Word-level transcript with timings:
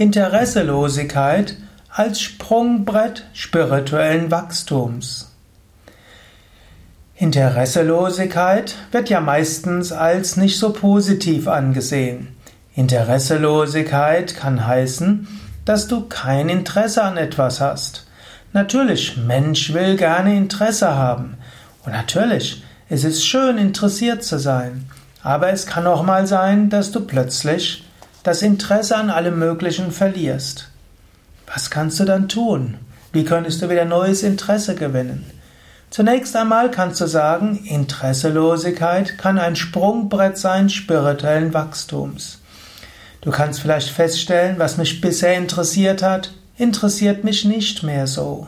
Interesselosigkeit 0.00 1.56
als 1.90 2.20
Sprungbrett 2.20 3.24
spirituellen 3.32 4.30
Wachstums. 4.30 5.34
Interesselosigkeit 7.16 8.76
wird 8.92 9.10
ja 9.10 9.20
meistens 9.20 9.90
als 9.90 10.36
nicht 10.36 10.56
so 10.56 10.72
positiv 10.72 11.48
angesehen. 11.48 12.28
Interesselosigkeit 12.76 14.36
kann 14.36 14.64
heißen, 14.64 15.26
dass 15.64 15.88
du 15.88 16.02
kein 16.02 16.48
Interesse 16.48 17.02
an 17.02 17.16
etwas 17.16 17.60
hast. 17.60 18.06
Natürlich, 18.52 19.16
Mensch 19.16 19.72
will 19.74 19.96
gerne 19.96 20.36
Interesse 20.36 20.94
haben. 20.94 21.38
Und 21.84 21.90
natürlich, 21.90 22.62
es 22.88 23.02
ist 23.02 23.26
schön, 23.26 23.58
interessiert 23.58 24.22
zu 24.22 24.38
sein. 24.38 24.88
Aber 25.24 25.50
es 25.50 25.66
kann 25.66 25.88
auch 25.88 26.04
mal 26.04 26.28
sein, 26.28 26.70
dass 26.70 26.92
du 26.92 27.00
plötzlich 27.00 27.82
das 28.28 28.42
Interesse 28.42 28.94
an 28.94 29.08
allem 29.08 29.38
Möglichen 29.38 29.90
verlierst. 29.90 30.68
Was 31.46 31.70
kannst 31.70 31.98
du 31.98 32.04
dann 32.04 32.28
tun? 32.28 32.76
Wie 33.10 33.24
könntest 33.24 33.62
du 33.62 33.70
wieder 33.70 33.86
neues 33.86 34.22
Interesse 34.22 34.74
gewinnen? 34.74 35.24
Zunächst 35.88 36.36
einmal 36.36 36.70
kannst 36.70 37.00
du 37.00 37.06
sagen, 37.06 37.56
Interesselosigkeit 37.64 39.16
kann 39.16 39.38
ein 39.38 39.56
Sprungbrett 39.56 40.36
sein 40.36 40.68
spirituellen 40.68 41.54
Wachstums. 41.54 42.42
Du 43.22 43.30
kannst 43.30 43.60
vielleicht 43.60 43.88
feststellen, 43.88 44.58
was 44.58 44.76
mich 44.76 45.00
bisher 45.00 45.34
interessiert 45.34 46.02
hat, 46.02 46.34
interessiert 46.58 47.24
mich 47.24 47.46
nicht 47.46 47.82
mehr 47.82 48.06
so. 48.06 48.46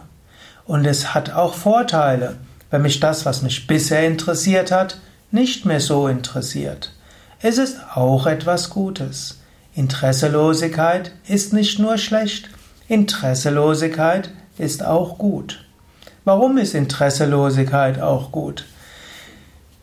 Und 0.67 0.85
es 0.85 1.15
hat 1.15 1.33
auch 1.33 1.55
Vorteile, 1.55 2.37
wenn 2.71 2.83
mich 2.83 3.01
das, 3.01 3.25
was 3.25 3.41
mich 3.41 3.67
bisher 3.67 4.07
interessiert 4.07 4.73
hat, 4.73 4.99
nicht 5.31 5.65
mehr 5.65 5.81
so 5.81 6.07
interessiert. 6.07 6.93
Es 7.41 7.57
ist 7.57 7.79
auch 7.95 8.27
etwas 8.27 8.69
Gutes. 8.69 9.41
Interesselosigkeit 9.75 11.13
ist 11.29 11.53
nicht 11.53 11.79
nur 11.79 11.97
schlecht, 11.97 12.51
Interesselosigkeit 12.89 14.31
ist 14.59 14.85
auch 14.85 15.17
gut. 15.17 15.65
Warum 16.25 16.59
ist 16.59 16.75
Interesselosigkeit 16.75 18.01
auch 18.01 18.31
gut? 18.33 18.67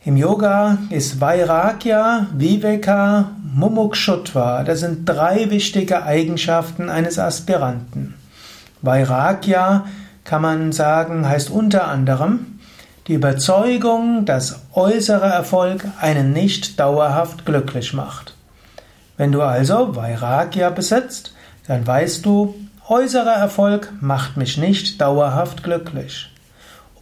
Im 0.08 0.16
Yoga 0.16 0.78
ist 0.90 1.20
Vairagya, 1.20 2.28
Viveka, 2.34 3.32
Mumukshutva. 3.44 4.64
Das 4.64 4.80
sind 4.80 5.04
drei 5.04 5.50
wichtige 5.50 6.04
Eigenschaften 6.04 6.90
eines 6.90 7.20
Aspiranten. 7.20 8.14
Vairagya 8.82 9.86
kann 10.24 10.42
man 10.42 10.72
sagen, 10.72 11.28
heißt 11.28 11.50
unter 11.50 11.90
anderem 11.90 12.60
die 13.08 13.16
Überzeugung, 13.16 14.24
dass 14.24 14.62
äußerer 14.74 15.28
Erfolg 15.28 15.86
einen 16.00 16.32
nicht 16.32 16.80
dauerhaft 16.80 17.46
glücklich 17.46 17.94
macht. 17.94 18.37
Wenn 19.18 19.32
du 19.32 19.42
also 19.42 19.96
Vairagya 19.96 20.70
besitzt, 20.70 21.34
dann 21.68 21.86
weißt 21.86 22.26
du, 22.26 22.56
äußerer 22.88 23.34
Erfolg 23.34 23.92
macht 24.00 24.38
mich 24.38 24.58
nicht 24.58 25.02
dauerhaft 25.02 25.64
glücklich. 25.64 26.30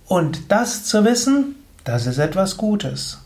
Und 0.07 0.51
das 0.51 0.85
zu 0.85 1.03
wissen, 1.03 1.55
das 1.83 2.07
ist 2.07 2.17
etwas 2.17 2.57
Gutes. 2.57 3.19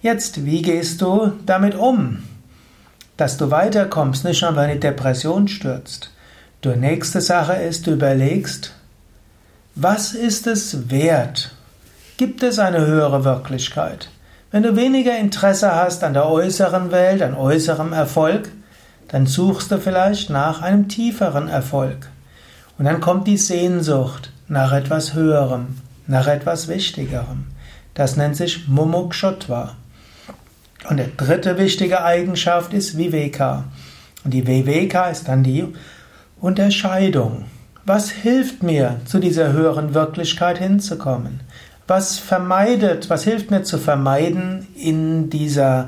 Jetzt, 0.00 0.44
wie 0.44 0.62
gehst 0.62 1.02
du 1.02 1.32
damit 1.44 1.74
um? 1.74 2.22
Dass 3.16 3.36
du 3.36 3.50
weiterkommst, 3.50 4.24
nicht 4.24 4.42
nur 4.42 4.54
weil 4.56 4.74
die 4.74 4.80
Depression 4.80 5.48
stürzt. 5.48 6.10
Die 6.64 6.68
nächste 6.76 7.20
Sache 7.20 7.54
ist, 7.54 7.86
du 7.86 7.92
überlegst, 7.92 8.74
was 9.74 10.14
ist 10.14 10.46
es 10.46 10.90
wert? 10.90 11.50
Gibt 12.16 12.42
es 12.42 12.58
eine 12.58 12.86
höhere 12.86 13.24
Wirklichkeit? 13.24 14.08
Wenn 14.52 14.62
du 14.62 14.76
weniger 14.76 15.18
Interesse 15.18 15.74
hast 15.74 16.04
an 16.04 16.14
der 16.14 16.28
äußeren 16.28 16.92
Welt, 16.92 17.20
an 17.20 17.34
äußerem 17.34 17.92
Erfolg, 17.92 18.48
dann 19.08 19.26
suchst 19.26 19.70
du 19.72 19.78
vielleicht 19.78 20.30
nach 20.30 20.62
einem 20.62 20.88
tieferen 20.88 21.48
Erfolg. 21.48 22.08
Und 22.78 22.84
dann 22.84 23.00
kommt 23.00 23.26
die 23.26 23.38
Sehnsucht 23.38 24.30
nach 24.46 24.72
etwas 24.72 25.14
Höherem, 25.14 25.78
nach 26.06 26.28
etwas 26.28 26.68
Wichtigerem. 26.68 27.46
Das 27.94 28.16
nennt 28.16 28.36
sich 28.36 28.68
Mumukshotva. 28.68 29.74
Und 30.88 30.98
die 30.98 31.16
dritte 31.16 31.58
wichtige 31.58 32.04
Eigenschaft 32.04 32.72
ist 32.72 32.96
Viveka. 32.96 33.64
Und 34.24 34.32
die 34.32 34.46
Viveka 34.46 35.08
ist 35.08 35.26
dann 35.26 35.42
die 35.42 35.66
Unterscheidung. 36.40 37.46
Was 37.84 38.10
hilft 38.10 38.62
mir, 38.62 39.00
zu 39.06 39.18
dieser 39.18 39.52
höheren 39.52 39.94
Wirklichkeit 39.94 40.58
hinzukommen? 40.58 41.40
Was 41.86 42.18
vermeidet, 42.18 43.10
was 43.10 43.22
hilft 43.22 43.50
mir 43.50 43.62
zu 43.62 43.78
vermeiden, 43.78 44.66
in 44.74 45.30
dieser 45.30 45.86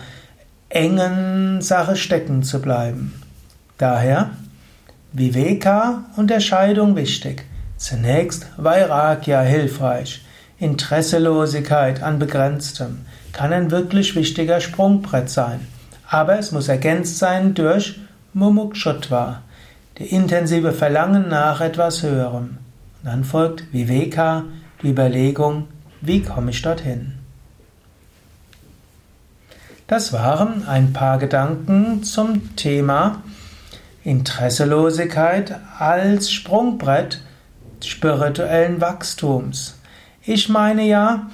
engen 0.69 1.61
Sache 1.61 1.97
stecken 1.97 2.45
zu 2.45 2.61
bleiben? 2.63 3.21
Daher 3.79 4.31
Viveka, 5.13 6.05
Unterscheidung 6.17 6.95
wichtig. 6.95 7.45
Zunächst 7.79 8.47
Vairagya 8.57 9.41
hilfreich. 9.41 10.25
Interesselosigkeit 10.61 12.03
an 12.03 12.19
Begrenztem 12.19 13.01
kann 13.33 13.53
ein 13.53 13.71
wirklich 13.71 14.15
wichtiger 14.15 14.61
Sprungbrett 14.61 15.31
sein. 15.31 15.67
Aber 16.09 16.39
es 16.39 16.53
muss 16.53 16.69
ergänzt 16.69 17.19
sein 17.19 17.55
durch 17.55 17.99
Mumukshutva, 18.35 19.43
die 19.99 20.07
intensive 20.07 20.73
Verlangen 20.73 21.29
nach 21.29 21.61
etwas 21.61 22.03
Höherem. 22.03 22.59
Und 23.03 23.05
dann 23.05 23.25
folgt 23.25 23.73
Viveka, 23.73 24.45
die 24.83 24.91
Überlegung, 24.91 25.67
wie 26.01 26.23
komme 26.23 26.51
ich 26.51 26.63
dorthin? 26.63 27.15
Das 29.87 30.13
waren 30.13 30.69
ein 30.69 30.93
paar 30.93 31.19
Gedanken 31.19 32.03
zum 32.03 32.57
Thema 32.57 33.23
Interesselosigkeit 34.05 35.59
als 35.79 36.31
Sprungbrett 36.31 37.23
spirituellen 37.83 38.81
Wachstums. 38.81 39.79
Ich 40.23 40.49
meine 40.49 40.83
ja, 40.83 41.31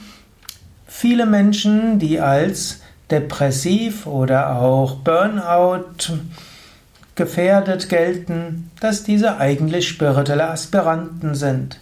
viele 0.86 1.26
Menschen, 1.26 1.98
die 1.98 2.20
als 2.20 2.80
depressiv 3.10 4.06
oder 4.06 4.56
auch 4.56 4.96
Burnout 4.96 6.12
gefährdet 7.14 7.88
gelten, 7.88 8.70
dass 8.80 9.04
diese 9.04 9.38
eigentlich 9.38 9.88
spirituelle 9.88 10.48
Aspiranten 10.48 11.34
sind. 11.34 11.80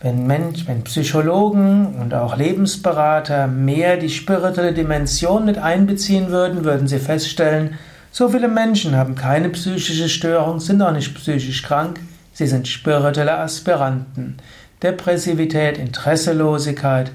Wenn, 0.00 0.26
Mensch, 0.26 0.66
wenn 0.66 0.84
Psychologen 0.84 1.94
und 2.00 2.12
auch 2.12 2.36
Lebensberater 2.36 3.46
mehr 3.46 3.96
die 3.96 4.10
spirituelle 4.10 4.74
Dimension 4.74 5.46
mit 5.46 5.56
einbeziehen 5.56 6.28
würden, 6.30 6.64
würden 6.64 6.86
sie 6.86 6.98
feststellen, 6.98 7.78
so 8.12 8.28
viele 8.28 8.48
Menschen 8.48 8.94
haben 8.96 9.14
keine 9.14 9.48
psychische 9.50 10.08
Störung, 10.08 10.60
sind 10.60 10.80
auch 10.82 10.92
nicht 10.92 11.14
psychisch 11.14 11.62
krank, 11.62 12.00
sie 12.32 12.46
sind 12.46 12.68
spirituelle 12.68 13.38
Aspiranten. 13.38 14.36
Depressivität, 14.82 15.78
Interesselosigkeit 15.78 17.10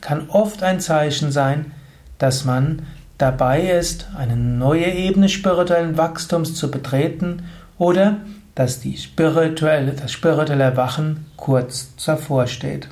kann 0.00 0.28
oft 0.28 0.62
ein 0.62 0.80
Zeichen 0.80 1.30
sein, 1.30 1.72
dass 2.18 2.44
man 2.44 2.82
dabei 3.18 3.70
ist, 3.70 4.08
eine 4.16 4.36
neue 4.36 4.86
Ebene 4.86 5.28
spirituellen 5.28 5.98
Wachstums 5.98 6.54
zu 6.54 6.70
betreten 6.70 7.44
oder 7.78 8.18
dass 8.54 8.80
die 8.80 8.96
spirituelle, 8.96 9.92
das 9.92 10.12
spirituelle 10.12 10.64
Erwachen 10.64 11.26
kurz 11.36 11.94
davor 12.04 12.46
steht. 12.46 12.88